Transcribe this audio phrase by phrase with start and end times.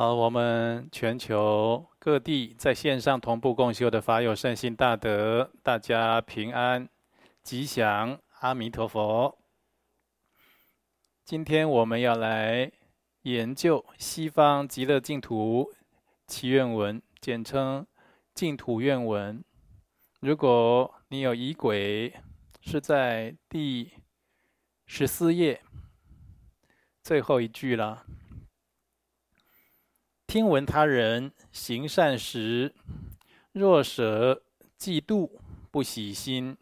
[0.00, 6.88] 好，我们全球各地在线上同步共修的法友善心大德，大家平安
[7.42, 9.36] 吉祥，阿弥陀佛。
[11.24, 12.70] 今天我们要来
[13.22, 15.68] 研究西方极乐净土
[16.28, 17.84] 祈愿文，简称
[18.32, 19.42] 净土愿文。
[20.20, 22.14] 如果你有仪轨，
[22.60, 23.94] 是在第
[24.86, 25.60] 十四页
[27.02, 28.06] 最后一句了。
[30.28, 32.74] 听闻他人行善时，
[33.50, 34.42] 若舍
[34.78, 35.30] 嫉妒
[35.70, 36.54] 不喜心，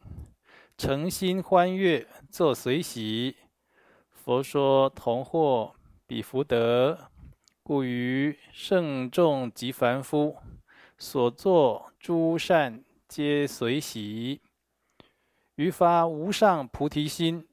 [0.79, 3.35] 诚心欢悦作随喜。
[4.13, 5.75] 佛说同获
[6.07, 7.11] 彼福德，
[7.65, 10.37] 故于圣众及凡夫
[10.97, 14.43] 所作诸善皆随喜，
[15.57, 17.49] 于发无上菩提心，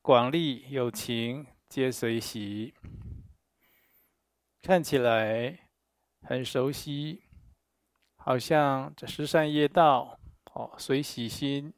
[0.00, 2.72] 广利有情皆随喜。
[4.64, 5.68] 看起来
[6.22, 7.22] 很熟悉，
[8.16, 10.18] 好像这十善业道
[10.54, 11.74] 哦，随喜心，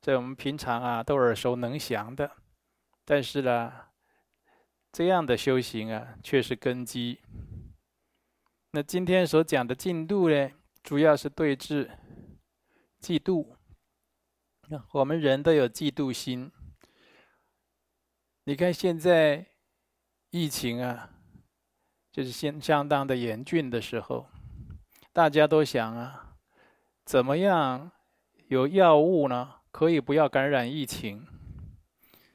[0.00, 2.28] 在我们平常啊都耳熟能详的。
[3.04, 3.72] 但是呢，
[4.90, 7.20] 这样的修行啊，却是根基。
[8.72, 10.50] 那今天所讲的进度呢，
[10.82, 11.88] 主要是对治
[13.00, 13.56] 嫉妒。
[14.68, 16.50] 那我们人都有嫉妒心。
[18.42, 19.46] 你看现在
[20.30, 21.14] 疫情啊，
[22.18, 24.26] 就是相相当的严峻的时候，
[25.12, 26.34] 大家都想啊，
[27.04, 27.92] 怎么样
[28.48, 31.24] 有药物呢，可以不要感染疫情？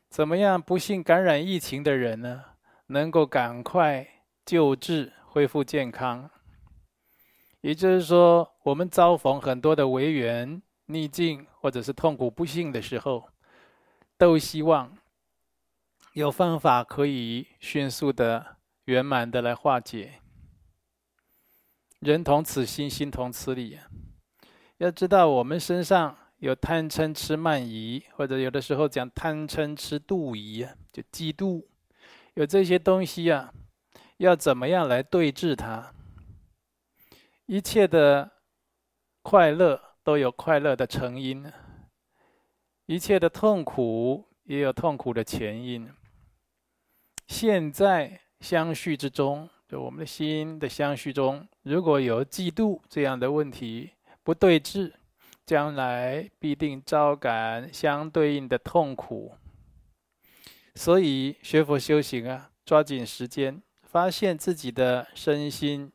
[0.08, 0.62] 怎么样？
[0.62, 2.45] 不幸感染疫情的人呢，
[2.88, 4.08] 能够赶快
[4.45, 6.30] 救治，恢复健康。
[7.59, 13.28] 也就是说，我们遭逢很多的违缘、逆境，或者是痛苦不幸的时候，
[14.18, 14.97] 都希望
[16.13, 20.21] 有方法可以迅速的、圆满的来化解。
[21.99, 23.79] 人同此心，心同此理。
[24.77, 26.17] 要知道，我们身上。
[26.39, 31.66] 有贪嗔痴慢疑，或者有的时候讲贪嗔痴妒疑，就嫉妒，
[32.33, 33.53] 有这些东西啊，
[34.17, 35.94] 要怎么样来对治它？
[37.45, 38.29] 一切的
[39.21, 41.50] 快乐都有快乐的成因，
[42.88, 45.89] 一切的痛苦也有痛苦的前因。
[47.25, 53.90] 现在相续之中，就我们的心的相续中，如果有嫉妒这样的问题，
[54.22, 54.94] 不对治。
[55.46, 59.36] 将来必定招感相对应的痛苦，
[60.74, 65.92] 所以学佛修行啊，抓紧时间，发现自己的身心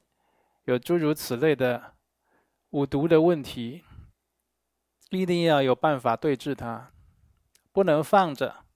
[0.65, 1.95] 有诸如此类的
[2.73, 3.85] 五毒的问题，
[5.09, 6.93] 一定要有办法对治它，
[7.73, 8.67] 不能放着，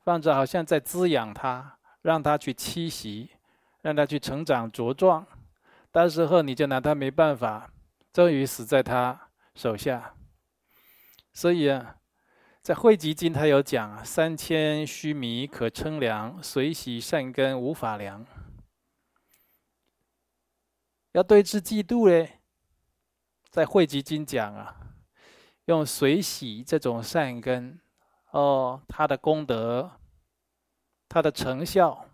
[0.00, 1.73] 放着好像在滋养它，
[2.04, 3.30] 让他去栖息，
[3.80, 5.26] 让他去成长茁壮，
[5.90, 7.72] 到时候你就拿他没办法，
[8.12, 10.14] 终于死在他手下，
[11.32, 11.96] 所以啊，
[12.60, 18.26] 在《慧集经》他有讲啊，三千须弥可称量，随喜善根无法量。
[21.12, 22.40] 要对治嫉妒嘞，
[23.48, 24.76] 在《慧集经》讲啊，
[25.64, 27.80] 用随喜这种善根，
[28.32, 29.90] 哦，他的功德，
[31.14, 32.06] 它的成效，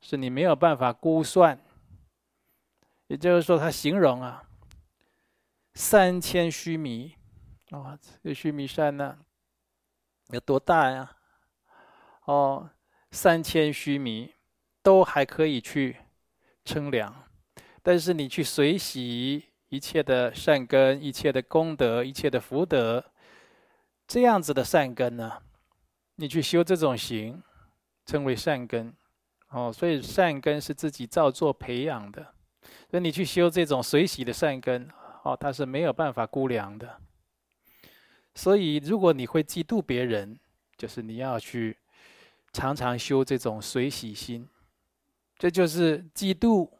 [0.00, 1.60] 是你没有办法估算。
[3.08, 4.42] 也就是说，他形容啊。
[5.74, 7.14] 三千须弥，
[7.72, 9.18] 哦，这须弥山呢，
[10.28, 11.14] 有多大呀？
[12.24, 12.70] 哦，
[13.10, 14.32] 三千须弥
[14.82, 15.98] 都还可以去
[16.64, 17.14] 称量，
[17.82, 23.04] 但是你去随喜一切的善根、一切的功德、一切的福德，
[24.06, 25.42] 这样子的善根呢，
[26.14, 27.42] 你去修这种行，
[28.08, 28.90] 称为善根。
[29.50, 32.34] 哦，所以善根是自己造作培养的，
[32.90, 34.88] 所以你去修这种随喜的善根。
[35.24, 36.98] 哦，他是没有办法估量的。
[38.34, 40.38] 所以，如果你会嫉妒别人，
[40.76, 41.76] 就是你要去
[42.52, 44.48] 常常修这种随喜心，
[45.36, 46.70] 这就是嫉妒。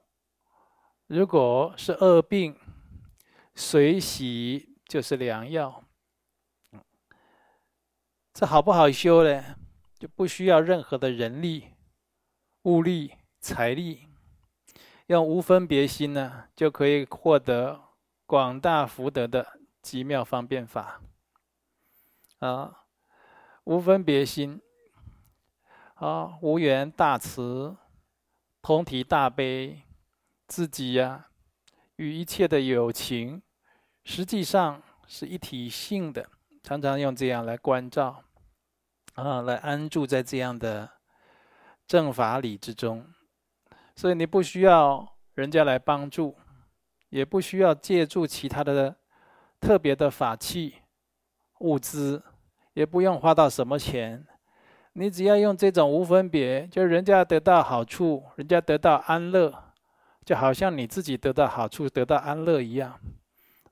[1.09, 2.57] 如果是恶病，
[3.55, 5.85] 随喜就是良药。
[8.33, 9.58] 这好不好修呢？
[9.99, 11.69] 就不需要任何的人力、
[12.63, 14.09] 物力、财力，
[15.07, 17.89] 用无分别心呢，就可以获得。
[18.27, 21.01] 广大福德的极妙方便法
[22.41, 22.85] 啊，
[23.65, 24.61] 无分别心
[25.95, 27.75] 啊，无缘大慈，
[28.61, 29.83] 同体大悲，
[30.47, 31.31] 自己呀、
[31.97, 33.41] 与一切的有情，
[34.05, 36.29] 实际上是一体性的，
[36.63, 38.23] 常常用这样来关照
[39.19, 40.89] 啊，来安住在这样的
[41.89, 43.05] 正法理之中，
[43.97, 46.37] 所以你不需要人家来帮助，
[47.09, 48.95] 也不需要借助其他的
[49.59, 50.77] 特别的法器、
[51.59, 52.23] 物资，
[52.75, 54.25] 也不用花到什么钱。
[54.93, 59.53] 你只要用这种无分别，就人家得到好处，人家得到安乐，
[60.25, 63.01] 就好像你自己得到好处、得到安乐一样。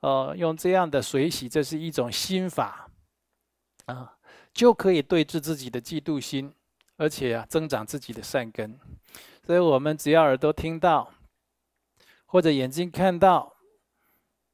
[0.01, 2.91] 呃，用这样的随喜，这是一种心法
[3.87, 4.16] 啊，
[4.57, 6.51] 就可以对治自己的嫉妒心，
[6.97, 8.81] 而且啊，增长自己的善根。
[9.45, 11.13] 所以，我们只要耳朵听到，
[12.25, 13.55] 或者眼睛看到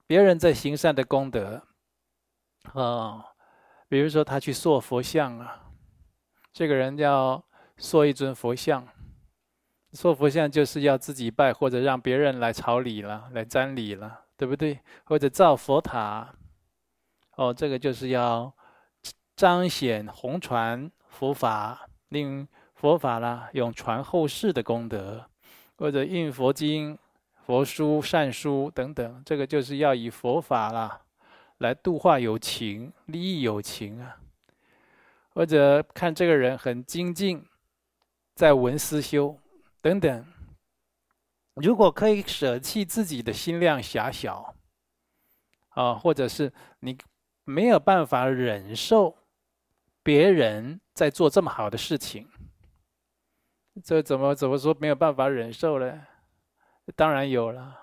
[0.05, 1.63] 别人在行善的功德，
[2.75, 3.25] 啊，
[3.89, 5.71] 比如说他去塑佛像啊。
[6.53, 7.43] 这个人要
[7.79, 8.87] 塑一尊佛像，
[9.93, 14.81] 塑佛像就是要自己拜，或者让别人来朝礼了，来瞻礼了，对不对？
[15.05, 16.35] 或者造佛塔，
[17.37, 18.53] 哦，这个就是要
[19.35, 25.25] 彰显弘传佛法，令佛法啦永传后世的功德，
[25.77, 26.99] 或者印佛经、
[27.47, 31.03] 佛书、善书等等，这个就是要以佛法啦
[31.59, 34.19] 来度化有情、利益有情啊。
[35.35, 37.47] 或者看这个人很精进，
[38.35, 39.39] 在闻思修
[39.81, 40.27] 等等。
[41.55, 44.55] 如果可以舍弃自己的心量狭小，
[45.71, 46.99] 啊，或者是你
[47.45, 49.17] 没有办法忍受
[50.03, 52.29] 别人在做这么好的事情，
[53.85, 56.07] 这怎么怎么说没有办法忍受呢？
[56.97, 57.79] 当然有了。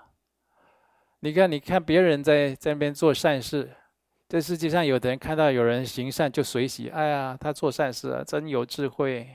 [1.20, 3.76] 你看，你看别人在在那边做善事。
[4.28, 9.28] 这世界上，有的人看到有人行善就随喜，哎呀，他做善事啊，真有智慧，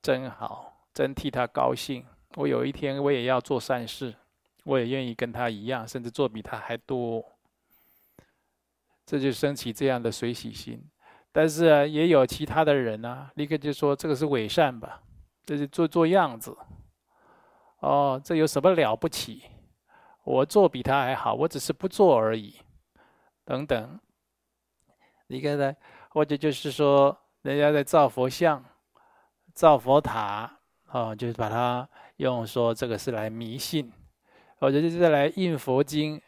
[0.00, 2.06] 真好，真替他高兴。
[2.36, 4.14] 我有一天我也要做善事，
[4.62, 7.24] 我也愿意跟他一样，甚至做比他还多。
[9.04, 10.88] 这就升起这样的随喜心。
[11.32, 15.00] 但是啊，也有其他的人呢，立刻就说这个是伪善吧，
[15.46, 16.56] 这是做做样子。
[17.80, 19.42] 哦，这有什么了不起？
[20.24, 22.56] 我做比他还好，我只是不做而已，
[23.44, 23.98] 等等。
[25.26, 25.74] 你看呢？
[26.10, 28.62] 或者就是说，人家在造佛像、
[29.54, 30.58] 造佛塔，
[30.90, 31.88] 哦，就是把它
[32.18, 33.90] 用说这个是来迷信，
[34.58, 36.20] 或者就是来印佛经，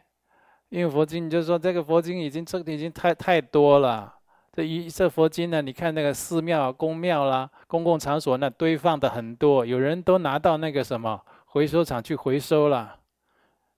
[0.71, 4.13] 印佛经，你就说这个佛经已经这已经太太多了。
[4.55, 13.01] 这一这佛经呢，你看那个寺庙、宫庙啦、公共场所那堆放的很多，有人都拿到那个什么回收厂去回收了，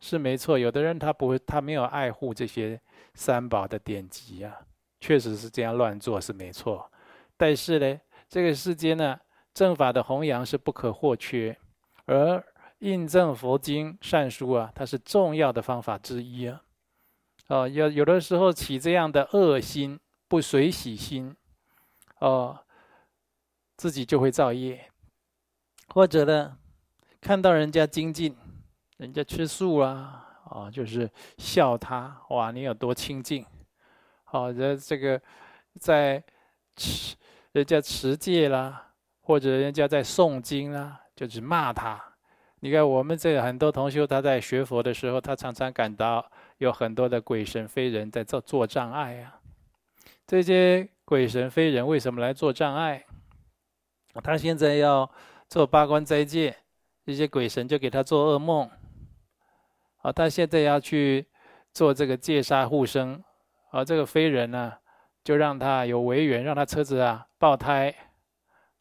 [0.01, 0.59] 是没错。
[0.59, 2.79] 有的人他不会，他没有爱护这些
[3.15, 4.55] 三宝的典籍呀。
[5.01, 6.91] 确实是这样乱做是没错，
[7.37, 9.19] 但是呢，这个世间呢，
[9.55, 11.57] 正法的弘扬是不可或缺，
[12.07, 12.43] 而
[12.81, 16.61] 印证佛经善书啊，它是重要的方法之一啊。
[17.49, 21.35] 哦，有有的时候起这样的恶心、不随喜心，
[22.19, 22.59] 哦，
[23.77, 24.91] 自己就会造业，
[25.89, 26.59] 或者呢，
[27.21, 28.37] 看到人家精进，
[28.97, 33.47] 人家吃素啊，啊，就是笑他，哇，你有多清净。
[34.25, 35.21] 好的，这个
[35.79, 36.23] 在
[36.75, 37.17] 持
[37.53, 42.03] 人家持戒啦，或者人家在诵经啦，就是骂他。
[42.61, 46.29] 你看我们这很多同修，他在学佛的时候，他常常感到
[46.59, 49.36] 有很多的鬼神非人在做做障碍啊。
[50.27, 53.05] 这些鬼神非人为什么来做障碍？
[54.25, 55.11] 他现在要
[55.49, 56.57] 做八关斋戒，
[57.05, 58.69] 这些鬼神就给他做噩梦。
[59.99, 61.27] 啊，他现在要去
[61.73, 63.23] 做这个戒杀护生。
[63.71, 64.73] 而这个非人呢，
[65.23, 67.95] 就让他有违缘，让他车子啊爆胎，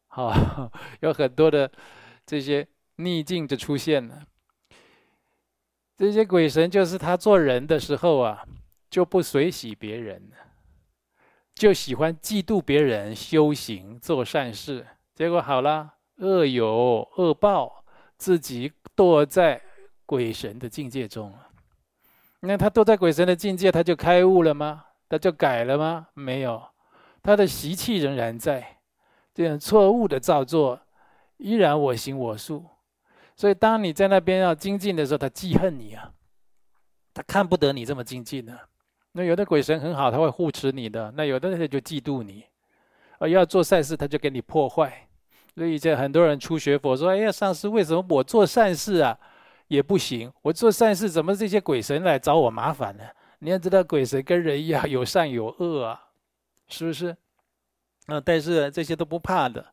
[0.06, 0.32] 好，
[1.00, 1.70] 有很多的
[2.24, 4.24] 这些逆境就出现了。
[5.96, 8.46] 这些鬼神就是他做人的时候啊，
[8.88, 10.30] 就不随喜别人，
[11.56, 17.82] 就喜欢嫉妒别人修行做善事，结果好了，恶有恶报，
[18.18, 19.62] 自己堕在
[20.04, 21.32] 鬼神的境界中。
[22.40, 24.84] 那他堕在鬼神的境界，他就开悟了吗？
[25.08, 26.08] 他就改了吗？
[26.12, 26.62] 没有，
[27.22, 28.76] 他的习气仍然在，
[29.32, 30.78] 这样错误的造作
[31.38, 32.66] 依然我行我素。
[33.34, 36.12] 所以当你在那边要精进的时候，他记恨你啊，
[37.14, 38.58] 他看不得你这么精进呢。
[39.16, 42.44] 那有的鬼神很好，他会护持你的；那有的人就嫉妒你，
[43.18, 45.08] 啊要做善事，他就给你破坏。
[45.54, 49.18] 所以这很多人初学佛说：“哎呀，上师，为什么我做善事啊
[49.68, 50.30] 也不行？
[50.42, 53.04] 我做善事怎么这些鬼神来找我麻烦呢？”
[53.40, 55.98] 你要知道，鬼神跟人一样， 有善有恶啊，
[56.68, 57.16] 是不是？
[58.08, 59.64] 啊，但是这些都不怕的。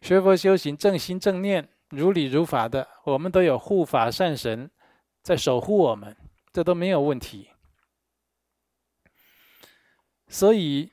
[0.00, 4.70] 学佛修行，正心正念，如理如法的，我们都有护法善神
[5.22, 6.16] 在守护我们，
[6.52, 7.48] 这都没有问题。
[10.28, 10.90] 所以，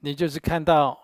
[0.00, 0.98] 你就是看到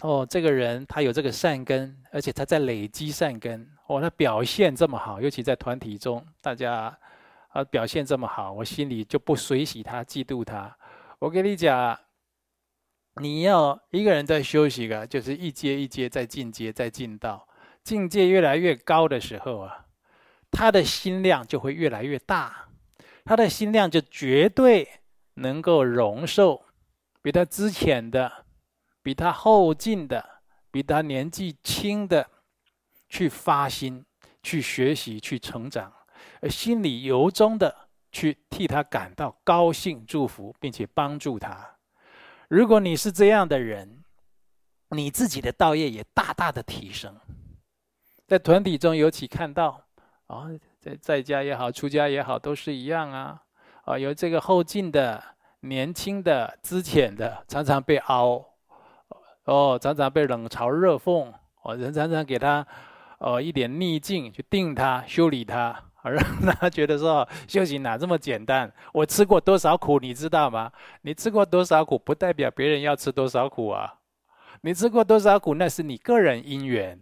[0.00, 3.68] 哦，这个人他有这个善根，而且他在累积善根。
[3.88, 6.96] 哦，他表现这么好，尤其在团体中，大家
[7.48, 10.74] 啊表现这么好，我心里就不随喜他，嫉妒他。
[11.18, 11.98] 我跟你讲，
[13.16, 17.46] 你要一个人在修行啊，就是一阶一阶在进阶，在进道，
[17.84, 19.86] 境界越来越高的时候啊，
[20.50, 22.68] 他的心量就会越来越大，
[23.24, 24.88] 他的心量就绝对
[25.34, 26.62] 能够容受
[27.22, 28.44] 比他之前的。
[29.04, 30.24] 比他后进的，
[30.70, 32.24] 比他年纪轻的，
[33.08, 34.04] 去发心，
[34.44, 35.92] 去学习，去成长，
[36.40, 41.68] 而心里由衷的去替他感到高兴、祝福，并且帮助他。
[42.46, 44.04] 如果你是这样的人，
[44.90, 47.18] 你自己的道业也大大的提升。
[48.28, 49.84] 在团体中尤其看到，
[50.28, 50.46] 啊，
[50.78, 53.42] 在在家也好，出家也好，都是一样啊。
[53.84, 55.20] 啊，有这个后进的、
[55.62, 58.44] 年轻的、资浅的，常常被凹。
[59.44, 61.26] 哦，常常被冷嘲热讽，
[61.62, 62.64] 哦，人常常给他，
[63.18, 66.24] 哦，一点逆境去定他、修理他，而让
[66.60, 68.72] 他觉得说修行哪这么简单？
[68.92, 70.70] 我吃过多少苦，你知道吗？
[71.00, 73.94] 你吃过多少苦，不代表别人要吃多少苦啊。
[74.60, 77.00] 你吃过多少苦，那是你个人因缘。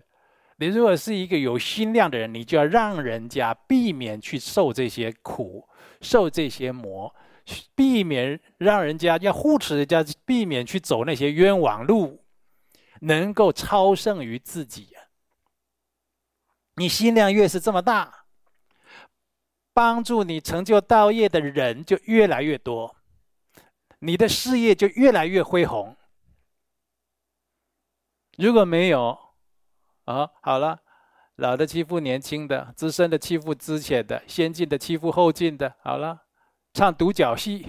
[0.57, 5.69] 你如果是一个有心量的人，你就要让人家避免去受这些苦，
[6.01, 7.15] 受这些磨，
[7.75, 12.25] 避免让人家要护持人家，避免去走那些冤枉路。
[13.03, 15.01] 能够超胜于自己呀！
[16.75, 18.27] 你心量越是这么大，
[19.73, 22.95] 帮助你成就道业的人就越来越多，
[24.01, 25.97] 你的事业就越来越恢宏。
[28.37, 29.19] 如果没有，
[30.05, 30.81] 啊，好了，
[31.37, 36.27] 老的欺负年轻的，资深的欺负资浅的，先进的欺负后进的，好了，
[36.73, 37.67] 唱独角戏。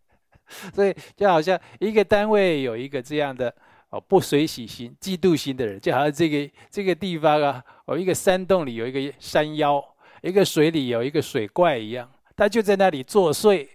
[0.74, 3.54] 所以就好像一个单位有一个这样的。
[3.90, 9.82] 哦，不随喜心、嫉妒心的人，就好像这个这个地方啊，哦，一个山洞里有一个山妖，
[10.20, 13.66] 一个水里有一个水怪一样，他就在那里作祟。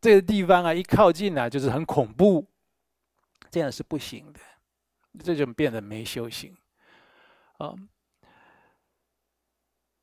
[0.00, 2.44] 这个地方啊，一靠近啊，就是很恐怖，
[3.48, 4.40] 这样是不行的，
[5.22, 6.52] 这就变得没修行。
[7.58, 7.72] 啊，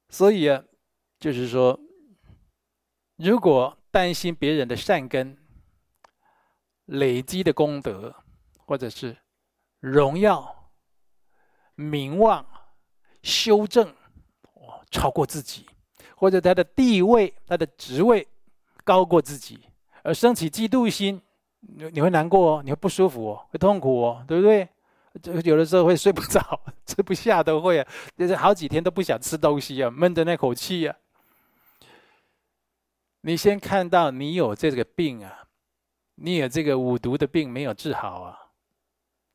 [0.07, 0.63] 所以啊，
[1.19, 1.77] 就是说，
[3.19, 5.37] 如果担心别人的善根
[6.85, 8.15] 累积的功德。
[8.69, 9.17] 或者是
[9.79, 10.71] 荣耀、
[11.73, 12.45] 名望、
[13.23, 13.87] 修正，
[14.53, 15.65] 哦，超过自己，
[16.15, 18.27] 或者他的地位、他的职位
[18.83, 19.61] 高过自己，
[20.03, 21.19] 而生起嫉妒心，
[21.61, 24.69] 你你会难过哦，你会不舒服哦，会痛苦哦，对不对？
[25.23, 30.95] 就有的时候会睡不着、 吃不下都会啊，就是好几天都不想吃东西啊，闷着那口气啊。
[33.21, 35.47] 你先看到你有这个病啊，
[36.15, 38.37] 你有这个五毒的病没有治好啊。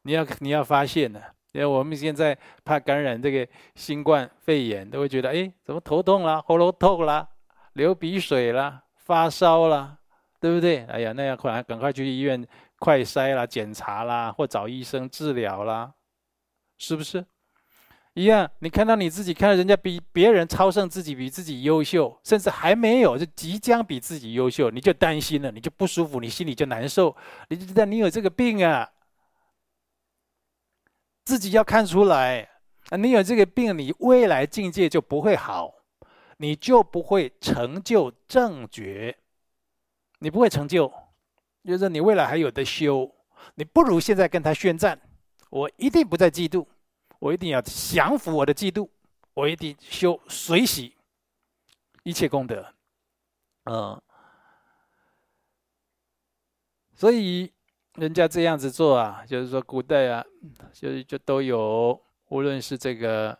[0.02, 1.20] 你要你要发现呢，
[1.52, 7.28] 因为我们现在怕感染这个新冠肺炎，都会觉得哎，怎么头痛啦、喉咙痛啦、
[7.72, 9.98] 流鼻水啦、发烧啦，
[10.40, 10.84] 对不对？
[10.84, 12.46] 哎呀，那要快赶快去医院
[12.78, 15.94] 快筛啦、检查啦，或找医生治疗啦，
[16.76, 17.24] 是不是？
[18.14, 27.14] 一样，你看到你自己，看到人家比别人超胜自己，比自己优秀，甚至还没有，就即将比自己优秀，你就担心了，你就不舒服，你心里就难受，
[27.48, 28.88] 你就知道你有这个病啊。
[31.24, 32.48] 自己要看出来
[32.90, 32.96] 啊！
[32.98, 35.72] 你有这个病，你未来境界就不会好，
[36.36, 39.16] 你就不会成就正觉，
[40.18, 40.92] 你不会成就，
[41.64, 43.10] 就是你未来还有的修，
[43.54, 45.00] 你不如现在跟他宣战，
[45.48, 46.66] 我一定不再嫉妒，
[47.24, 48.86] 我一定要降服我的嫉妒，
[49.32, 50.94] 我一定修随喜
[52.02, 52.74] 一切功德，
[53.64, 54.00] 嗯，
[56.94, 57.50] 所以。
[57.94, 60.24] 人家这样子做啊，就是说古代啊，
[60.72, 63.38] 就就都有，无论是这个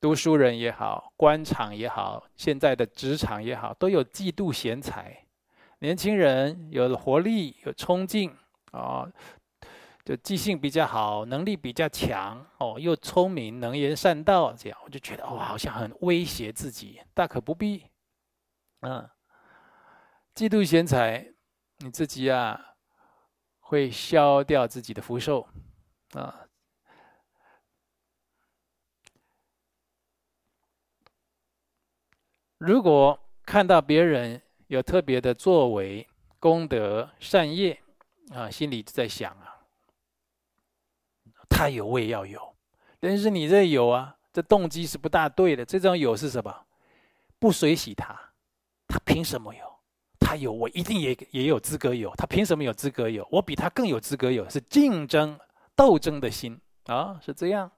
[0.00, 5.26] 读书人也好，官场也好，现在的职场也好，都有嫉妒贤才。
[5.80, 8.34] 年轻人有活力、有冲劲
[8.72, 9.06] 啊，
[10.04, 17.86] 就记性比较好，能力比较强哦，又聪明、能言善道，这样我就觉得哇，好像很威胁自己，大可不必。
[18.80, 19.08] 嗯，
[20.34, 21.32] 嫉妒贤才，
[21.78, 22.66] 你自己啊。
[23.62, 25.46] 会消掉自己的福寿，
[26.14, 26.44] 啊！
[32.58, 36.04] 如果看到别人有特别的作为、
[36.40, 37.80] 功德、善业，
[38.34, 39.36] 啊，心里就在想，
[41.50, 42.56] 他有我也要有，
[42.98, 45.62] 但是你这有啊，这动机是不大对的。
[45.64, 46.66] 这种有是什么？
[47.38, 48.18] 不随喜他，
[48.88, 49.80] 他凭什么有？
[50.18, 52.14] 他有，我一定也也有资格有。
[52.14, 53.26] 他凭什么有资格有？
[53.30, 55.38] 我比他更有资格有，是竞争
[55.74, 57.70] 斗争的心啊，是这样，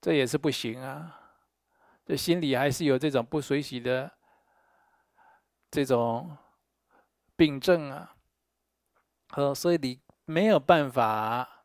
[0.00, 1.20] 这也是不行啊，
[2.06, 4.10] 这心里还是有这种不随喜的
[5.70, 6.36] 这种
[7.36, 8.14] 病症啊，
[9.28, 11.59] 和所以你没有办法，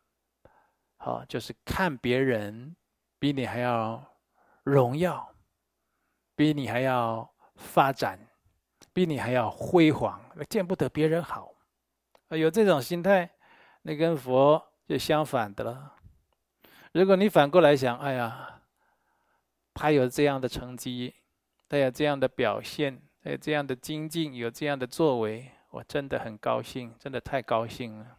[1.05, 2.75] 啊，就是看别人
[3.19, 4.03] 比你还要
[4.63, 5.35] 荣耀，
[6.35, 8.19] 比你还要发展，
[8.91, 10.19] 比你还要辉煌，
[10.49, 11.53] 见不得别人好。
[12.29, 13.29] 有这种心态，
[13.83, 15.93] 那跟佛就相反的了。
[16.91, 18.61] 如果你反过来想，哎呀，
[19.75, 21.13] 他有这样的成绩，
[21.69, 28.17] 他有这样的表现，他有这样的精进，有这样的作为，我真的很高兴，真的太高兴了。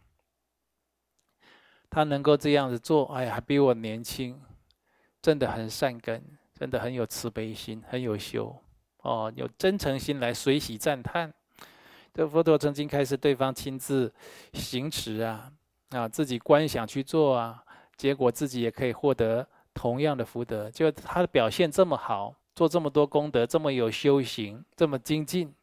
[1.89, 4.39] 他能够这样子做，哎呀，还比我年轻，
[5.21, 8.55] 真的很善根，真的很有慈悲心，很有修，
[9.01, 11.33] 哦，有真诚心来随喜赞叹。
[12.13, 14.11] 这佛陀曾经开始对方亲自
[14.53, 15.51] 行持啊，
[15.91, 17.63] 啊，自己观想去做啊，
[17.95, 20.69] 结果自己也可以获得同样的福德。
[20.71, 25.53] 就他的表现这么好，做这么多功德，这么有修行，这么精进，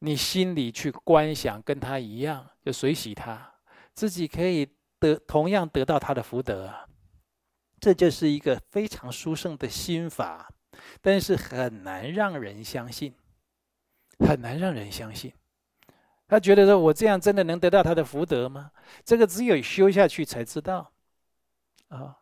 [0.00, 3.54] 你心里去观想跟他一样，就随喜他，
[3.94, 4.68] 自己可以
[5.00, 6.72] 得同样得到他的福德。
[7.80, 10.52] 这就是一个非常殊胜的心法，
[11.00, 13.14] 但是很难让人相信，
[14.18, 15.32] 很难让人相信。
[16.28, 18.70] 他觉得说：“我这样真的能得到他的福德吗？”
[19.04, 20.92] 这个只有修下去才知道，
[21.88, 22.18] 啊。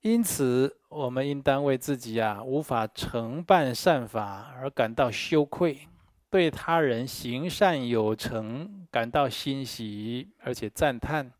[0.00, 5.87] 因此，我们应当为自己啊无法承办善法而感到羞愧，
[6.30, 11.32] 对他人行善有成感到欣喜，而且赞叹。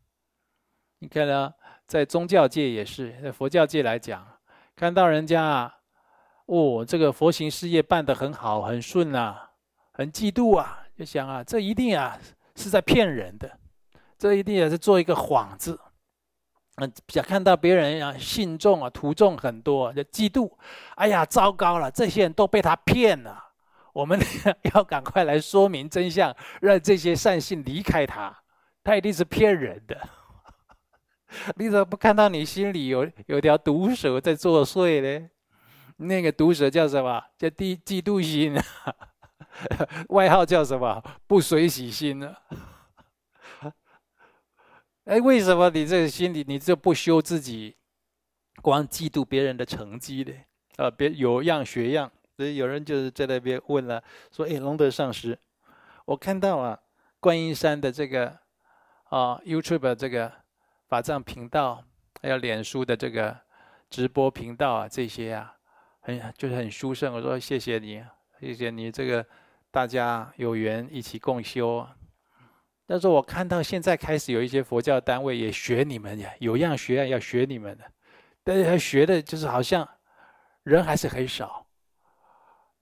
[1.00, 1.52] 你看呢，
[1.86, 4.26] 在宗教界也是，在佛教界来讲，
[4.74, 5.74] 看到人家啊。
[6.46, 9.50] 哦，这个佛行事业办得很好，很顺啊，
[9.92, 12.18] 很嫉妒啊，就想啊，这一定啊
[12.56, 13.58] 是在骗人的，
[14.18, 15.78] 这一定也是做一个幌子。
[16.76, 20.50] 嗯，想看到别人啊信众啊徒众很多，就嫉妒。
[20.94, 23.47] 哎呀，糟糕了，这些人都被他骗了。
[23.98, 24.16] 我们
[24.72, 28.32] 要赶快来说明真相，让这些善信离开他。
[28.84, 30.08] 他一定是骗人的。
[31.58, 35.28] 你怎么不看到你心里有有条毒蛇在作祟呢？
[35.96, 37.20] 那个毒蛇叫什么？
[37.36, 38.64] 叫嫉嫉妒心啊，
[40.10, 41.02] 外号叫什么？
[41.26, 42.38] 不随喜心啊？
[45.06, 47.76] 哎，为什么你这个心里你就不修自己，
[48.62, 50.32] 光嫉妒别人的成绩呢？
[50.76, 52.12] 啊，别有样学样。
[52.38, 55.36] 所以有人就是在那边问了，说：“哎，龙德上师，
[56.04, 56.78] 我看到啊，
[57.18, 58.28] 观音山的这个
[59.06, 60.30] 啊 YouTube 这个
[60.86, 61.82] 法藏频道，
[62.22, 63.36] 还有脸书的这个
[63.90, 65.52] 直播频道啊，这些啊。”
[66.02, 67.12] 哎呀，就是很殊胜。
[67.12, 68.00] 我说谢谢你，
[68.40, 69.26] 谢谢你这个
[69.72, 71.84] 大家有缘一起共修。
[72.86, 77.84] 但是我看到现在开始有一些佛教单位也学你们呀，有样学样要学你们的，
[78.44, 79.86] 但是他学的就是好像
[80.62, 81.66] 人还是很少，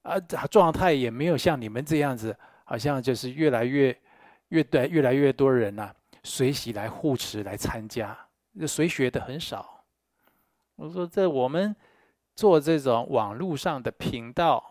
[0.06, 3.98] 啊，状态也没有像你们这样子，好像就是越来越
[4.48, 8.16] 越对越来越多人呐、啊，随喜来护持来参加，
[8.66, 9.84] 随学的很少。
[10.76, 11.74] 我说在我们。
[12.36, 14.62] 做这种网络上的频道，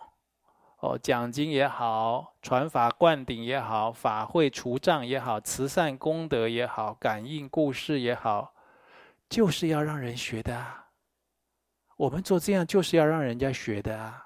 [0.77, 8.53] 哦，讲经也好，传法灌顶也好，法会除障也好，慈善功德也好，感应故事也好，
[9.27, 10.89] 就是要让人学的啊。
[11.97, 14.24] 我们做这样就是要让人家学的啊，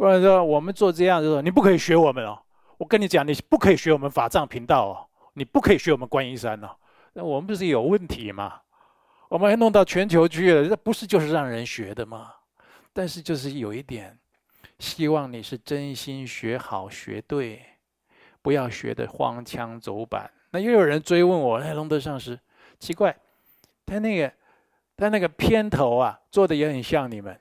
[0.00, 2.40] 不然说我们做这样就说你不可以学我们哦。
[2.78, 4.96] 我跟你讲，你不可以学我们法藏频道哦，
[5.34, 6.70] 你不可以学我们观音山哦，
[7.12, 8.62] 那我们不是有问题吗？
[9.28, 12.32] 我们还弄到全球去了，这不是就是让人学的吗？
[12.94, 14.18] 但是就是有一点，
[14.78, 17.62] 希望你是真心学好学对，
[18.40, 20.30] 不要学的荒腔走板。
[20.52, 22.40] 那又有人追问我，哎，龙德上师，
[22.78, 23.14] 奇怪，
[23.84, 24.32] 他那个
[24.96, 27.38] 他那个片头啊，做的也很像你们，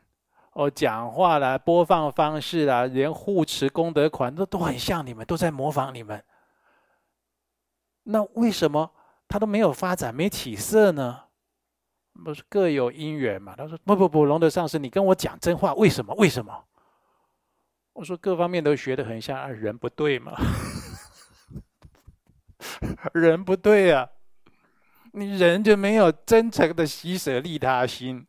[0.60, 6.22] 哦，讲话啦，播放方式啦，连护持功德款都都很像你们，都在模仿你们。
[8.04, 8.92] 那为什么
[9.30, 11.28] 他都没有发展，没起色呢？
[12.26, 13.56] 不是各有因缘嘛？
[13.56, 16.14] 他说：“不不不，龙德上师，你跟我讲真话，为什么？
[16.16, 16.66] 为什么？”
[17.96, 20.34] 我说：“各方面都学得很像，人不对嘛，
[23.14, 24.10] 人不对啊！
[25.14, 28.28] 你人就没有真诚的喜舍利他心，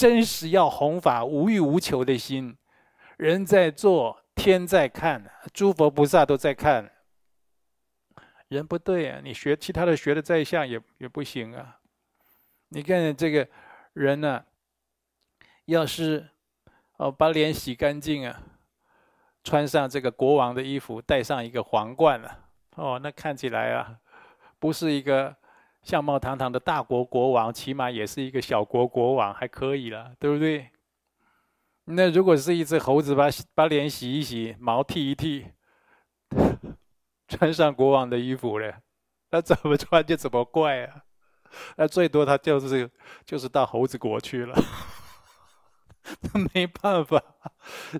[0.00, 2.56] 真实要弘法无欲无求的心。
[3.18, 6.90] 人在做，天在看，诸佛菩萨都在看。
[8.48, 9.20] 人不对啊！
[9.22, 11.80] 你学其他的学的再像也也不行啊。”
[12.72, 13.46] 你看这个
[13.92, 14.46] 人呢、啊，
[15.66, 16.30] 要是
[16.96, 18.40] 哦把脸洗干净啊，
[19.44, 23.98] 穿上这个国王的衣服，戴上一个皇冠了，哦，那看起来啊，
[24.58, 25.36] 不是一个
[25.82, 30.70] 相貌堂堂的大国国王，起码也是一个小国国王，还可以了，对不对？
[31.86, 35.46] 那如果是一只猴子把，把脸洗一洗，毛剃一剃，
[37.26, 38.80] 穿上国王的衣服了，
[39.30, 41.02] 那怎么穿就怎么怪啊？
[41.76, 42.88] 那最多他就是
[43.24, 44.54] 就是到猴子国去了，
[46.32, 47.20] 那没办法。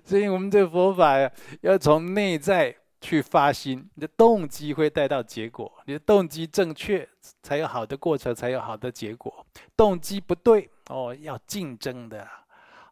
[0.05, 5.69] 所以我们这佛法呀，要从内在去发心，你的动机会带到结果。
[5.85, 7.07] 你的动机正确，
[7.43, 9.45] 才有好的过程，才有好的结果。
[9.75, 12.25] 动机不对哦，要竞争的。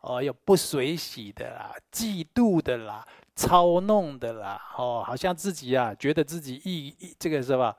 [0.02, 7.76] 哦，要不随喜的啦，嫉妒的啦，操弄的啦，哦，好像自己啊，觉得自己艺这个是吧，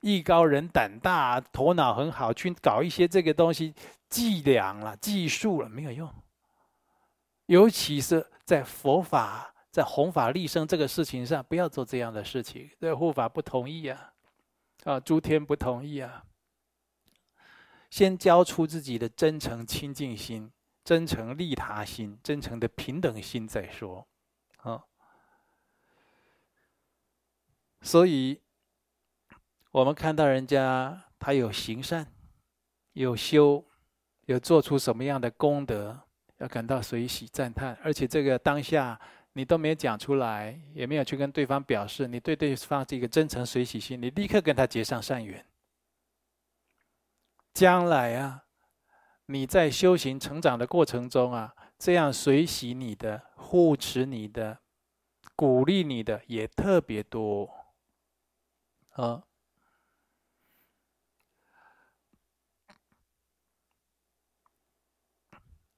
[0.00, 3.74] 艺高人胆大，头脑很好，去搞一些这个东西，
[4.08, 6.08] 伎俩了，技术了，没有用。
[7.46, 12.70] 尤其是在佛法、在弘法利生这个事情上，不要做这样的事情。
[12.80, 14.12] 这护法不同意啊，
[14.84, 16.24] 啊，诸天不同意啊。
[17.90, 20.52] 先交出自己的真诚清净心。
[20.84, 24.06] 真诚利他心，真诚的平等心再说，
[24.58, 24.84] 啊，
[27.80, 28.42] 所以，
[29.70, 32.12] 我们看到人家他有行善，
[32.92, 33.64] 有修，
[34.26, 35.98] 有做出什么样的功德，
[36.36, 39.00] 要感到随喜赞叹，而且这个当下
[39.34, 45.44] 你都没有讲出来，也没有去跟对方表示你对对方这个真诚随喜心，你立刻跟他结上善缘，
[47.52, 48.44] 将来啊。
[49.26, 54.60] 你在修行成长的过程中啊，这样随喜你的、护持你的、
[55.34, 57.50] 鼓励你的也特别多，
[58.90, 59.24] 啊。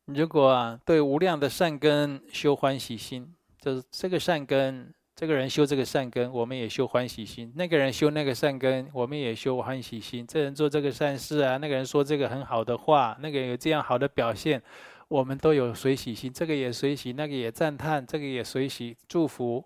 [0.07, 3.36] 如果啊，对无量的善根修欢喜心，
[3.67, 4.95] 就是这个善根。
[5.17, 10.25] 这个人修这个善根，我们也修欢喜心；那个人修那个善根，我们也修欢喜心。
[10.25, 14.63] 这人做这个善事啊，那个人说这个很好的话，那个有这样好的表现，
[15.09, 16.33] 我们都有随喜心。
[16.33, 19.65] 这个也随喜，那个也赞叹，这个也随喜祝福，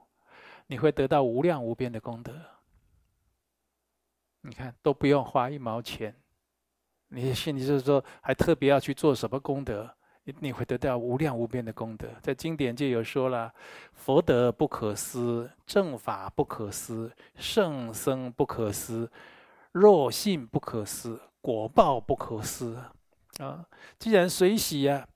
[0.68, 2.32] 你会得到无量无边的功德。
[4.42, 6.14] 你看，都不用花一毛钱，
[7.08, 9.94] 你的心里就是说，还特别要去做什么功德？
[10.24, 13.52] 你会得到无量无边的功德，在经典就有说了：
[13.94, 19.10] 佛德不可思，正法不可思，圣僧不可思，
[19.72, 22.76] 若信不可思，果报不可思。
[23.38, 23.66] 啊，
[23.98, 25.08] 既然随喜啊，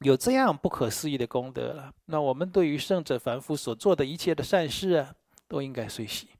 [0.00, 5.14] 有这样不可思议的功德了，那我们对于圣者凡夫所做的一切的善事啊，
[5.46, 6.30] 都应该随喜。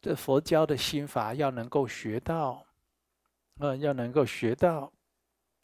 [0.00, 2.64] 这佛教的心法要能够学到，
[3.58, 4.90] 嗯，要能够学到。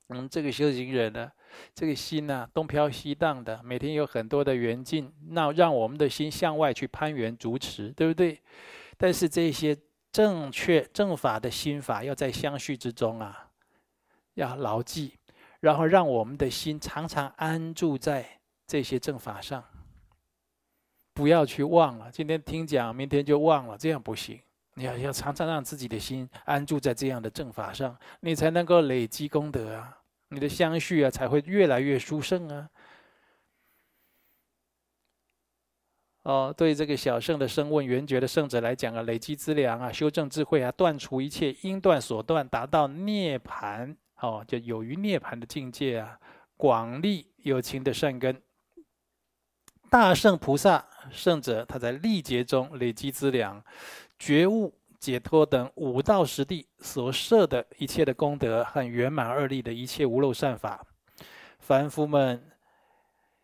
[0.08, 1.30] 嗯，这个修行人呢，
[1.74, 8.40] 这个心呢，东飘西荡的，每天有很多的缘境，那让我们的心向外去攀缘筑持，对不对？
[8.96, 9.76] 但是这些
[10.12, 13.50] 正确正法的心法，要在相续之中啊，
[14.34, 15.18] 要牢记，
[15.58, 19.64] 然后让我们的心常常安住在这些正法上，
[21.12, 22.12] 不要去忘了。
[22.12, 24.40] 今天听讲，明天就忘了，这样不行。
[24.78, 29.98] 你要要常常让自己的心安住在这样的正法上，你才能够累积功德啊！
[30.28, 32.68] 你的相续啊才会越来越殊胜啊！
[36.24, 46.20] 哦，对这个小圣的声问缘觉的圣者来讲啊，累积资粮啊，修正智慧啊，断除一切因断所断，达到涅槃哦，就有余涅槃的境界啊，
[46.54, 48.42] 广利有情的善根。
[49.88, 53.64] 大圣菩萨圣者，他在历劫中累积资粮。
[54.18, 60.84] 觉悟、解脱等五道十地所设的一切的功德和圆满二力的一切无漏善法，
[61.58, 62.42] 凡夫们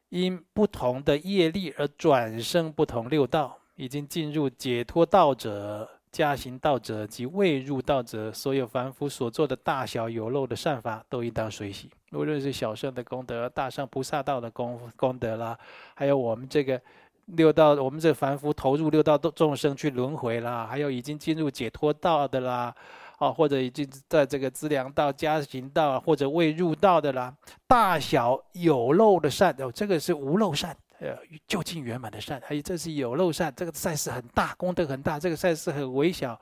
[0.09, 11.91] 因不同的业力而转生不同六道，已经进入解脱道者、加行道者及未入道者，所有凡夫所做的大小有漏的善法，都应当随喜。
[12.13, 15.59] 无论是小圣的功德、大圣菩萨道的功功德啦，
[15.95, 16.81] 还有我们这个。
[17.27, 22.75] 六道，我们这凡夫投入六道众生去轮回啦，还有已经进入解脱道的啦，
[23.19, 27.35] 啊，或者已经在这个资粮道、加行道或者未入道的啦，
[27.67, 36.39] 大小有漏的善哦，这个是无漏善，呃，究竟圆满的善，还有这是有漏善，这个善事很大，功德很大，这个善事很微小，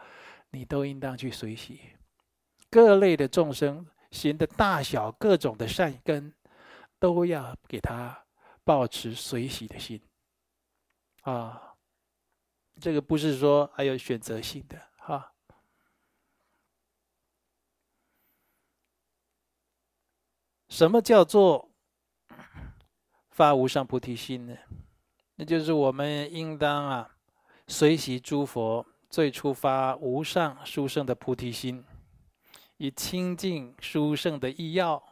[0.50, 1.80] 你都应当去随喜。
[2.70, 6.32] 各类的众生行的大小各种的善根，
[6.98, 8.16] 都要给他
[8.64, 10.00] 保持随喜的心。
[11.22, 11.74] 啊，
[12.80, 15.32] 这个不是说还有选择性的哈。
[20.68, 21.70] 什么叫做
[23.30, 24.56] 发无上菩提心呢？
[25.34, 27.16] 那就是我们应当啊，
[27.66, 31.84] 随喜诸佛最初发无上殊胜的菩提心，
[32.76, 35.02] 以清净殊胜的意要，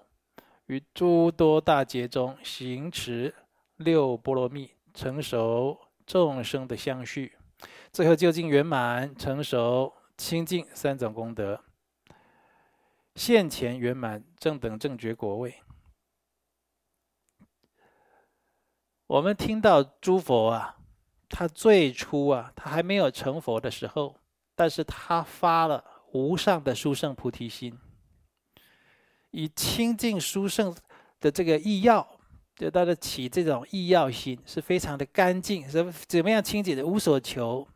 [0.66, 3.34] 于诸多大劫中行持
[3.76, 7.36] 六波罗蜜，成熟众生的相续，
[7.92, 11.62] 最后究竟圆满成熟清净三种功德，
[13.14, 15.54] 现前圆满正等正觉果位。
[19.06, 20.78] 我们听到诸佛啊，
[21.28, 24.16] 他最初啊，他还没有成佛的时候，
[24.54, 27.78] 但是他发了无上的殊胜菩提心，
[29.30, 30.74] 以清净殊胜
[31.20, 32.17] 的这个意要，
[32.58, 36.84] 就他的起这种意要心是非常的干净，是怎么样清洁的？
[36.84, 37.66] 无所求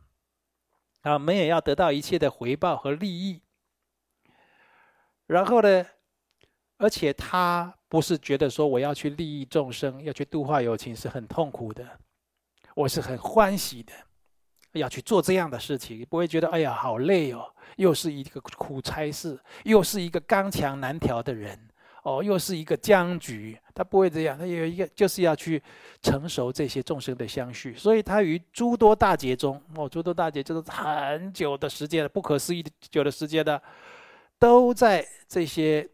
[1.01, 3.41] 啊，没有要得到一切的回报和利益。
[5.25, 5.85] 然后呢，
[6.77, 7.73] 而且他。
[7.93, 11.87] 不是觉得说我要去利益众生，要去度化有情是很痛苦的，
[12.73, 13.93] 我是很欢喜的，
[14.71, 21.69] 要去做这样的事情，不会觉得哎呀好累哦，又是一个苦差事，又是一个刚强难调的人，
[22.03, 25.61] 哦，又是一个僵局，他不会这样，他有一个就是要去
[26.01, 33.61] 成熟这些众生的相续，所以他于诸多大劫中，哦，诸多大劫就是很久的时间了，不可思议的久的时间的，
[34.37, 35.89] 都在这些。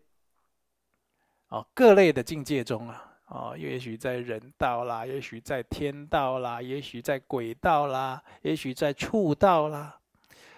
[1.52, 10.00] 哦，各类的境界中啊，哦，也许在人道啦，也许在天道啦，也许在鬼道啦，也许在畜道啦，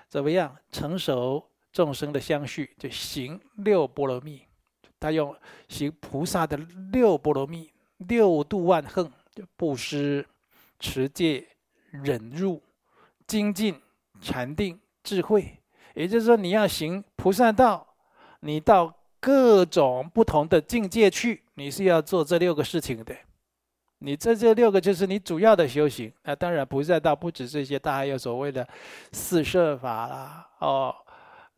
[0.09, 4.41] 怎么样成熟众生的相续，就行六波罗蜜，
[5.01, 5.35] 他用
[5.67, 6.55] 行菩萨的
[6.93, 10.25] 六波罗蜜，六度万行，就布施、
[10.79, 11.45] 持戒、
[11.89, 12.63] 忍辱、
[13.27, 13.77] 精进、
[14.21, 15.59] 禅定、智慧，
[15.95, 17.85] 也就是说，你要行菩萨道，
[18.39, 18.95] 你到。
[19.23, 23.15] 各种不同的境界去，你是要做这六个事情的。
[23.99, 26.11] 你这这六个就是你主要的修行。
[26.23, 28.67] 那当然，菩萨道不止这些，他还有所谓的
[29.11, 30.95] 四摄法啦，哦，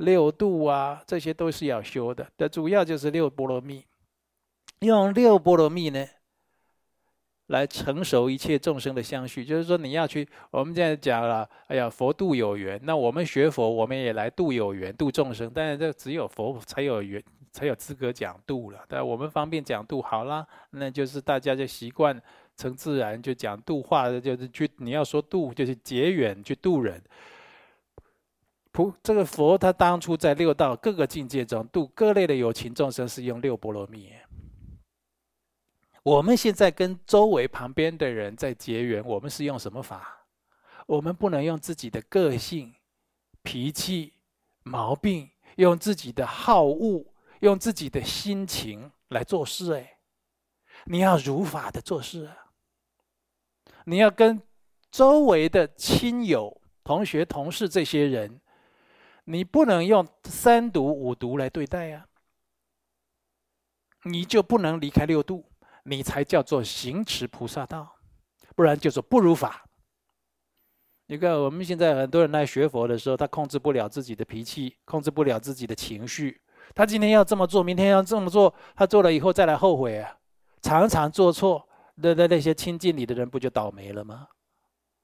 [0.04, 2.28] 六度啊，这些都是要修的。
[2.38, 3.84] 的主要就是六波罗蜜，
[4.80, 6.06] 用六波罗蜜呢，
[7.48, 9.44] 来成熟一切众生的相续。
[9.44, 12.80] 就是说，你要去，我们现在讲了，哎呀，佛度有缘。
[12.84, 15.52] 那我们学佛，我们也来度有缘，度众生。
[15.54, 17.24] 但是这只有佛才有缘。
[17.56, 22.20] 才有资格讲度了，但我们方便讲度好了，那就是大家就习惯
[22.58, 27.00] 成自然就讲度化的，就是去你要说度就是结缘去度人。
[28.74, 34.12] 菩这个佛他当初在六道各个境界中度各类的有情众生是用六波罗蜜。
[36.04, 40.26] 我们现在跟周围旁边的人在结缘，我们是用什么法？
[40.88, 42.74] 我们不能用自己的个性、
[43.42, 44.12] 脾气、
[44.64, 47.06] 毛病，用自己的好恶。
[47.40, 49.98] 用自己的心情来做事，哎，
[50.86, 52.38] 你要如法的做事啊！
[53.84, 54.42] 你要跟
[54.90, 58.40] 周围的亲友、同学、同事这些人，
[59.26, 62.06] 你不能用三毒五毒来对待呀，
[64.04, 65.46] 你就不能离开六度，
[65.84, 67.96] 你才叫做行持菩萨道，
[68.56, 69.66] 不然就说不如法。
[71.08, 76.42] 你看我们现在很多人来学佛的时候，他控制不了自己的脾气，控制不了自己的情绪。
[76.74, 80.18] 他今天要这么做，明天要这么做，他做了以后再来后悔啊！
[80.62, 84.28] 常常做错，那那那些亲近你的人不就倒霉了吗？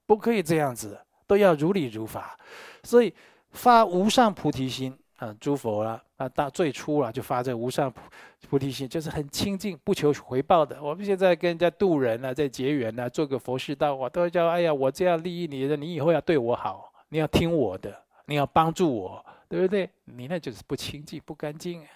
[0.06, 2.40] 不可以这样子，都要如理如法。
[2.84, 3.14] 所以
[3.52, 7.94] 发无上菩提心啊，诸佛了啊，大最初了就发这无上
[8.50, 10.82] 菩提心，就是很清净，不求回报的。
[10.82, 19.26] 我们现在跟人家渡人啊，在结缘啊，做个佛事道，我都叫哎呀，我这样利益你的，你以后要对我好，你要听我的，你要帮助我。
[19.50, 19.90] 对不对？
[20.06, 21.88] 你那就是不清净、不干净啊！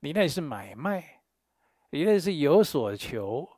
[0.00, 1.04] 你那是买卖，
[1.90, 3.48] 你那是有所求，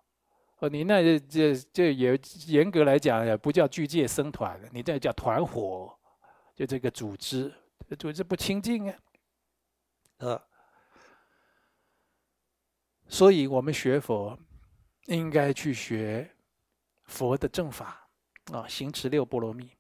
[0.59, 5.91] 哦，你那就就就也严格来讲也不叫具界僧团，你这叫团伙，
[6.55, 7.53] 就这个组织，
[7.99, 8.97] 组织不清净啊！
[10.19, 10.43] 呃，
[13.09, 14.39] 所以我们学佛
[15.07, 16.31] 应该去学
[17.05, 18.09] 佛的正法
[18.53, 19.71] 啊，行持六波罗蜜。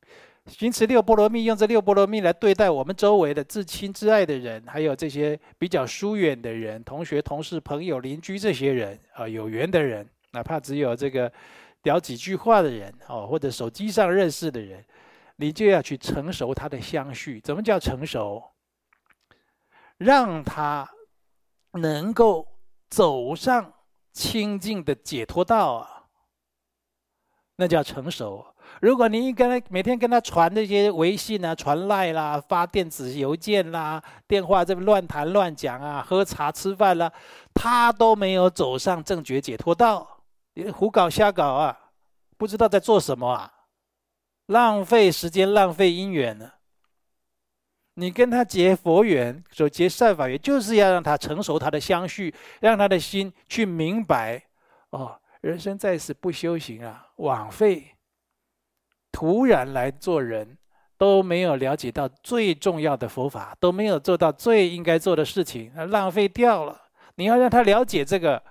[0.47, 11.33] 行持六波罗蜜，用这六波罗蜜来对待我们周围的至亲至爱的人，还有这些比较疏远的人，同学、同事、朋友、邻居这些人啊，有缘的人，哪怕只有这个
[11.85, 14.85] 聊几句话的人哦，或者手机上认识的人，
[15.37, 17.41] 你就要去成熟他的相续。
[17.41, 18.43] 怎么叫成熟？
[19.97, 20.91] 让他
[21.73, 22.47] 能够
[22.91, 23.73] 走上
[24.13, 26.05] 清净的解脱道啊，
[27.57, 28.45] 那叫成熟。
[28.81, 37.13] 如果你跟他每天跟他传那些微信啊、传赖啦、发电子邮件啦、电话这边乱谈乱讲啊、喝茶吃饭啦，
[37.53, 41.79] 他都没有走上正觉解脱道，你胡搞瞎搞啊，
[42.37, 43.53] 不知道在做什么啊，
[44.47, 46.53] 浪费时间、浪费姻缘呢。
[47.95, 54.43] 你跟他结佛缘，说结善法缘，就是要让他成熟他的相续，让他的心去明白，
[54.91, 57.93] 哦，人生在世不修行啊，枉费。
[59.13, 60.59] 突然来做人，
[60.99, 66.83] 都没有了解到最重要的佛法，都没有做到最应该做的事情，浪费掉了。
[67.15, 68.43] 你要让他了解这个，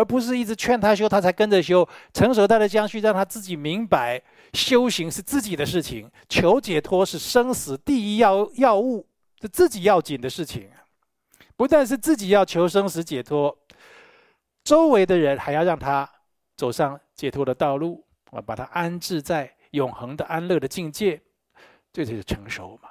[0.00, 4.22] 而不是一直劝他修，他才跟着修，成熟他的相续，让他自己明白。
[4.54, 9.06] 修行是自己的事情，求解脱是生死第一要要务，
[9.42, 10.70] 是自己要紧的事情。
[11.54, 13.54] 不但是自己要求生死解脱，
[14.64, 16.10] 周围的人还要让他
[16.56, 21.20] 走上解脱的道路，啊，把他安置在永恒的安乐的境界，
[21.92, 22.88] 这就是成熟嘛。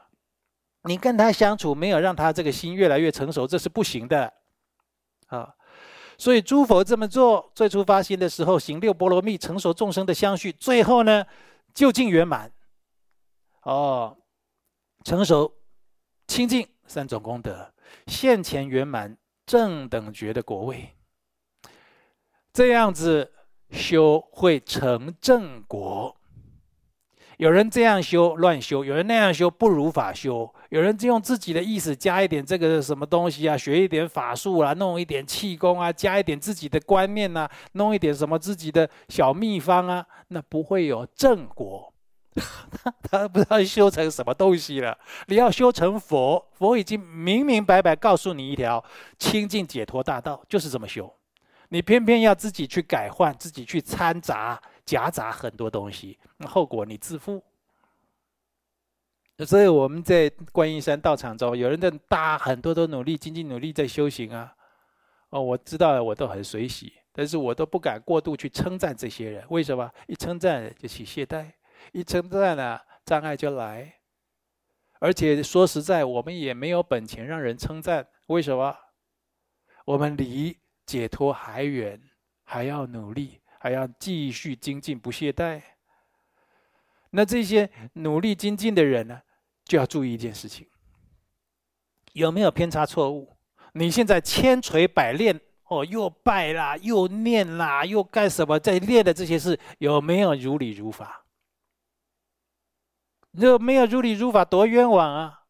[0.83, 4.31] 你跟他相处，没有让他这个心越来越成熟，这是不行的，
[5.25, 5.55] 啊。
[6.19, 11.25] 所以诸佛这么做，最初发心的时候行六波罗蜜，成熟众生的相续，最后呢？
[11.73, 12.51] 究竟圆满，
[13.61, 14.17] 哦，
[15.05, 15.53] 成熟、
[16.27, 17.73] 清净三种功德，
[18.07, 20.95] 现前圆满正等觉的果位，
[22.51, 23.31] 这样子
[23.71, 26.18] 修会成正果。
[27.39, 41.93] 有人这样修乱修，有人那样修不如法修，有人就用自己的意思加一点这个什么东西啊，学一点法术啊，弄一点气功啊，加一点自己的观念、啊，弄一点什么自己的小秘方啊，那不会有正果。
[42.73, 44.97] 他 他不知道修成什么东西了。
[45.27, 48.83] 你要修成佛，佛已经明明白白告诉你一条
[49.17, 51.09] 清净解脱大道，就是这么修。
[51.69, 54.61] 你偏偏要自己去改换，自己去掺杂。
[54.89, 57.43] 夹杂很多东西，那后果你自负。
[59.45, 64.55] 所以我们在观音山道场中，有人在大很多都努力、经济努力在修行啊。
[65.29, 69.45] 哦，我知道我都很随喜，但是我都不敢过度去称赞这些人。
[69.49, 69.91] 为什么？
[70.07, 71.51] 一称赞就起懈怠，
[71.91, 73.93] 一称赞呢，障碍就来。
[74.97, 78.07] 而且说实在，我们也没有本钱让人称赞。
[78.25, 78.75] 为什么？
[79.85, 82.01] 我们离解脱还远，
[82.43, 83.39] 还要努力。
[83.59, 85.61] 还要继续精进，不懈怠。
[87.11, 89.21] 那这些努力精进的人呢，
[89.65, 90.67] 就要注意一件事情：
[92.13, 93.37] 有没有偏差错误？
[93.73, 98.59] 你现在千锤百炼，哦，又拜啦，又念啦，又干什么？
[98.59, 101.25] 在练的这些事，有没有如理如法？
[103.31, 105.43] 如果没有如理如法，多冤枉啊！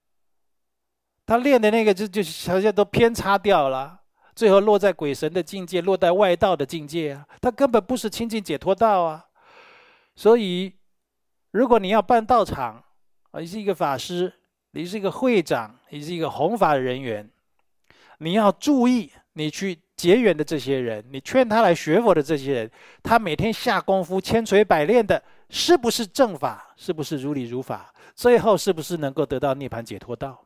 [1.25, 3.98] 他练的那个就就好像都偏差掉了。
[4.39, 7.27] 最后落在鬼神的境界，落在外道的境界啊！
[7.41, 9.25] 他根本不是清净解脱道啊！
[10.15, 10.73] 所以，
[11.51, 12.81] 如果你要办道场
[13.31, 14.31] 啊，你是一个法师，
[14.71, 17.29] 你是一个会长，你是一个弘法的人员，
[18.19, 22.71] 你要注意，你去结缘的这些人，你劝他来学佛的这些人，
[23.03, 26.73] 他每天下功夫，千锤百炼的，是不是正法？
[26.77, 27.93] 是不是如理如法？
[28.15, 30.45] 最后是不是能够得到涅槃解脱道？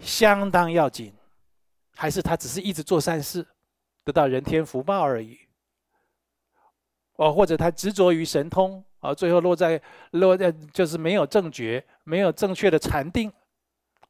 [0.00, 1.14] 相当要紧。
[1.96, 3.46] 还是他只是一直做善事，
[4.02, 5.38] 得到人天福报而已。
[7.16, 9.80] 哦，或者他执着于神通，啊，最后落在
[10.10, 13.32] 落在就是没有正觉，没有正确的禅定，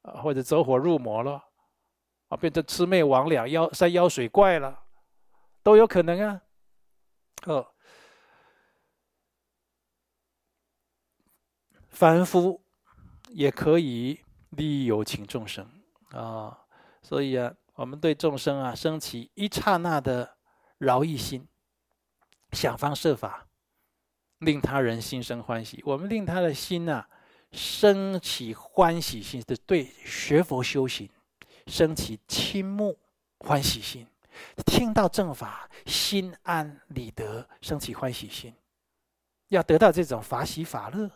[0.00, 1.44] 啊，或者走火入魔了，
[2.28, 4.84] 啊，变成魑魅魍魉、妖山妖水怪了，
[5.62, 6.40] 都有可能啊。
[7.44, 7.74] 哦，
[11.90, 12.64] 凡夫
[13.28, 14.18] 也可以
[14.48, 15.68] 利益有情众生
[16.12, 16.58] 啊，
[17.02, 17.54] 所以啊。
[17.74, 20.36] 我们对众生啊，升起一刹那的
[20.78, 21.46] 饶益心，
[22.52, 23.48] 想方设法
[24.38, 25.82] 令他人心生欢喜。
[25.84, 27.08] 我们令他的心啊，
[27.50, 31.08] 升起欢喜心，是对学佛修行
[31.66, 32.96] 升起倾慕
[33.40, 34.06] 欢喜心，
[34.64, 38.54] 听到正法心安理得，升起欢喜心，
[39.48, 41.10] 要得到这种法喜法乐。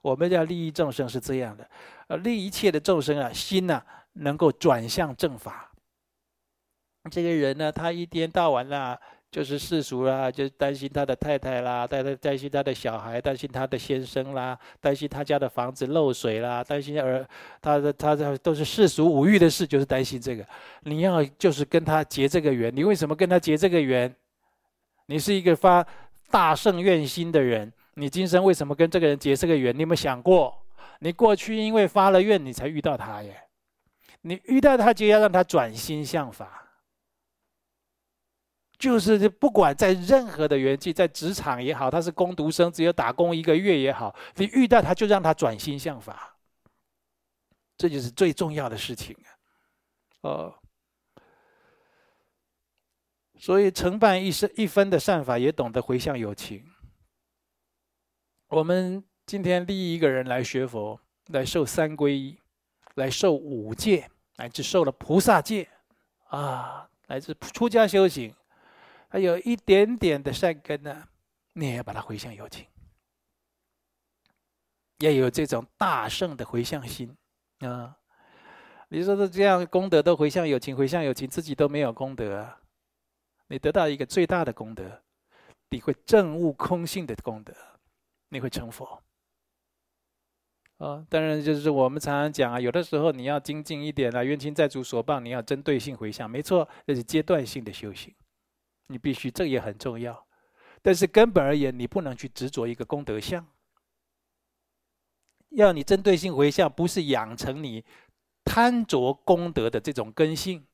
[0.00, 1.70] 我们要利益众生是这样的，
[2.08, 5.69] 呃，利一切的众生啊，心呐、啊、能够转向正法。
[7.08, 8.98] 这个人呢，他一天到晚啦，
[9.30, 17.26] 就是世俗啦，就担心他的太太啦，担担担心他的小孩，担心他的先生啦，担心他家的房子漏水啦，担心儿
[17.62, 20.44] 他的他的都是世俗五欲的事，就是担心这个。
[20.82, 24.14] 你要就是跟他结这个缘，你为什么跟他结这个缘？
[25.06, 25.84] 你是一个发
[26.30, 29.74] 大圣愿心的人，你今生为什么跟这个人结这个缘？
[29.74, 30.54] 你有没有想过？
[30.98, 33.34] 你过去因为发了愿，你才遇到他耶。
[34.20, 36.59] 你遇到他就要让他转心向法。
[38.80, 46.38] 就是不管在任何的缘起，在职场也好，他是工读生，只有打工一个月也好，你遇到他就让他转心向法，
[47.76, 49.28] 这就是最重要的事情啊！
[50.22, 50.54] 哦，
[53.38, 56.64] 所以承办一生一分的善法，也懂得回向有情。
[58.48, 62.38] 我们今天立一个人来学佛，来受三皈依，
[62.94, 65.68] 来受五戒，乃至受了菩萨戒，
[66.28, 68.34] 啊，乃至出家修行，
[69.10, 71.08] 还有一点点的善根呢，
[71.52, 72.64] 你也要把它回向有情，
[75.00, 77.14] 要有这种大圣的回向心
[77.58, 77.98] 啊。
[78.88, 82.60] 你说的这样功德都回向有情，回向有情，自己都没有功德啊。
[83.48, 85.02] 你得到一个最大的功德，
[85.70, 87.52] 你会证悟空性的功德，
[88.28, 89.02] 你会成佛。
[90.78, 98.14] 啊，当然就是我们常常讲啊，有的时候你要精进一点啊，冤亲债主所报，你要针对性回向，没错，这是阶段性的修行，
[98.90, 100.26] 你必须这也很重要。
[100.82, 103.46] 但是根本而言，你不能去执着一个功德相，
[105.50, 107.84] 要你针对性回向，不是养成你。
[108.42, 110.66] 贪着功德的这种根性，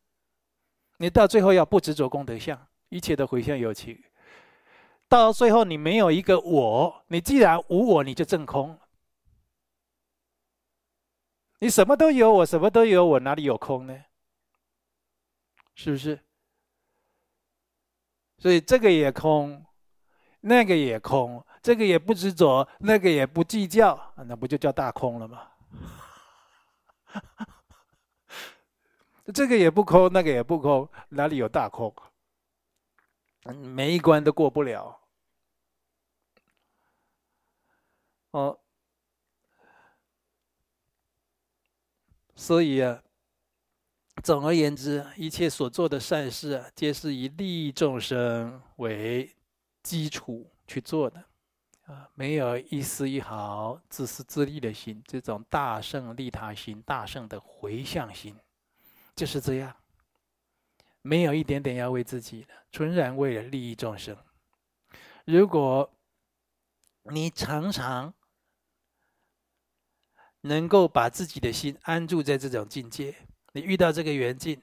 [0.96, 4.02] 你到最后要不执着功德相，一切的回向有情。
[5.08, 8.78] 到最后你没有一个我，你既然无我，你就证空。
[11.58, 14.04] 你什么都有我，什么都有我，哪里有空呢？
[15.74, 16.18] 是不是？
[18.38, 19.64] 所以这个也空，
[20.40, 25.50] 那个也空，这个也不执着，那个也不计较，那不就叫大空了吗？
[29.34, 31.94] 这个也不空，那个也不空，哪里有大空？
[33.44, 35.00] 每一关都过不了。
[38.32, 38.58] 哦，
[42.34, 43.02] 所以啊，
[44.22, 49.30] 总而言之，一切所做的善事，皆是以利益众生为
[49.82, 51.24] 基础去做的，
[51.84, 58.34] 啊，没有一丝一毫自私自利的心，这种大乘利他心、大圣的回向心。
[59.14, 59.76] 就是这样，
[61.02, 64.16] 没有一点点要为自己的，纯然为了利益众生。
[65.24, 65.90] 如果
[67.04, 68.12] 你常常
[70.40, 73.14] 能够把自己的心安住在这种境界，
[73.56, 74.60] 你遇到这个缘境，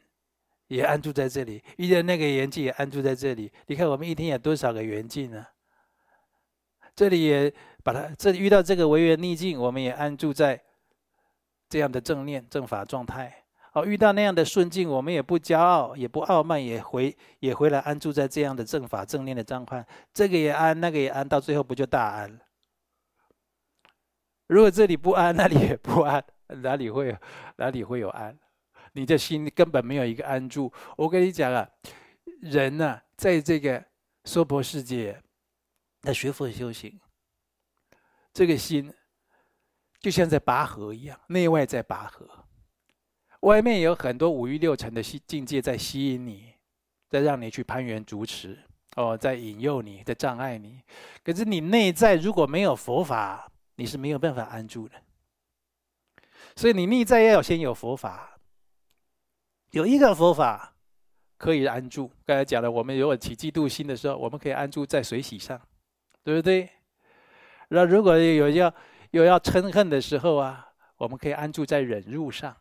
[0.68, 3.52] 也安住在这里；遇到那个缘境，也安住在这里。
[3.66, 5.44] 你看，我们一天有多少个缘境呢？
[6.96, 7.52] 这里也
[7.84, 10.62] 把它，这遇到这个违缘逆境，我们也安住在
[11.68, 13.36] 这样的正念正法状态。
[13.72, 19.84] 哦，遇到那样的顺境，我们也不骄傲，也不傲慢，也回也回来安住在这样的正法正念的状态，
[20.14, 22.40] 这个也安，那个也安，到最后不就大安了？
[24.46, 26.24] 如果这里不安，那里也不安，
[26.62, 27.18] 哪里会
[27.56, 28.38] 哪里会有安？
[28.94, 30.72] 你的心根本没有一个安住。
[30.98, 31.70] 我跟你讲啊，
[32.42, 33.84] 人呢、啊，在这个
[34.24, 35.22] 娑婆世界，
[36.02, 37.00] 在学佛修行，
[38.34, 38.94] 这个心
[40.00, 42.28] 就像在拔河一样，内外在拔河。
[43.42, 46.54] 外面有很多五欲六尘的境界在吸引你，
[47.10, 48.58] 在让你去攀缘逐持，
[48.96, 50.82] 哦，在引诱你，在障碍你。
[51.24, 54.96] 可是你内在如果没有佛法，你是没有办法安住的。
[56.56, 58.33] 所以你内在要先有佛法，
[59.74, 60.76] 有一个佛法
[61.36, 62.10] 可以安住。
[62.28, 65.60] 刚才讲了，我们如果起嫉妒心的时候，我们可以安住在水洗上，
[66.24, 66.70] 对不对？
[67.70, 68.72] 那如果有要
[69.10, 72.56] 有要嗔恨的时候啊，我们可以安住在忍辱上。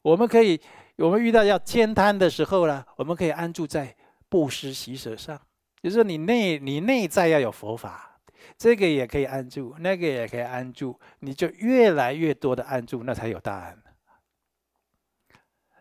[0.00, 0.58] 我们可以，
[0.96, 3.94] 我们遇到要慳贪的时候呢，我们可以安住在
[4.30, 5.38] 布施喜舍上。
[5.82, 8.18] 就是，你内你内在要有佛法，
[8.56, 13.78] 这个也可以安住，那个也可以安住，你就越来越多的安住，那才有大安。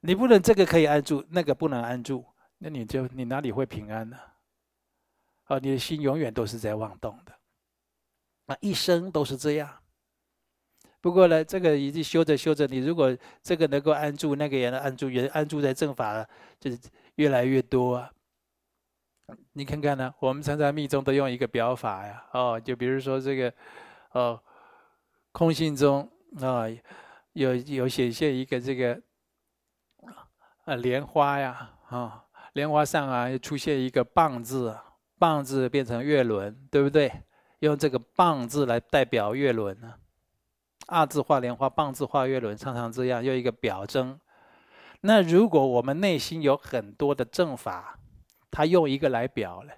[0.07, 2.23] 你不能这个可以安住，那个不能安住，
[2.59, 4.17] 那你就你哪里会平安呢？
[5.43, 7.33] 啊，你的心永远都是在妄动的，
[8.45, 9.69] 啊，一生都是这样。
[11.01, 16.25] 不过呢，这个已经修着修着，你如果这个能够安住，那个也能安住，也安住在正法，
[16.57, 16.79] 就是
[17.15, 18.09] 越来越多啊。
[19.51, 23.53] 你看看呢，我们常常密宗都用一个表法呀，哦，就比如说这个，
[24.13, 24.41] 哦，
[25.33, 26.63] 空性中啊，
[27.33, 29.01] 有有显现一个这个
[30.67, 34.77] 啊莲花呀，啊莲花上啊出现一个棒字，
[35.17, 37.09] 棒字变成月轮，对不对？
[37.59, 39.93] 用这个棒字来代表月轮呢。
[40.87, 44.19] 二字画莲花，棒字画月轮，常常这样用一个表征。
[44.99, 47.97] 那如果我们内心有很多的正法，
[48.51, 49.71] 他用一个来表了，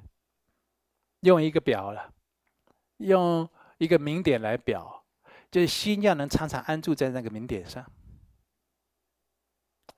[1.20, 2.12] 用一个表了，
[2.98, 5.04] 用一个明点来表，
[5.52, 7.86] 就是心要能常常安住在那个明点上。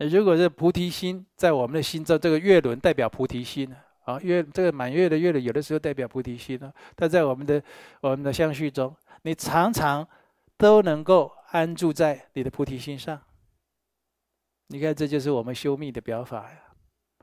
[0.10, 3.74] 如果是菩提心在我们的心中，这个月轮代表菩提心
[4.06, 6.72] 啊，月这个满月的月轮有的时候代表菩提心呢。
[6.96, 7.62] 它在我们的
[8.02, 10.08] 我们的相续中，你常常。
[10.58, 13.20] 都能够安住在你的菩提心上。
[14.68, 16.60] 你看，这就是我们修密的表法呀。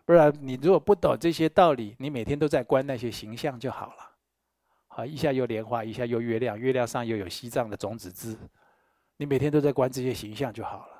[0.04, 4.10] 不然，你如果不懂这些道理，你每天都在观那些形象就好了。
[4.88, 8.36] 好，一下又莲花，一下又月亮，月亮上又有西藏的种子字，
[9.18, 10.97] 你每天都在观这些形象就好了。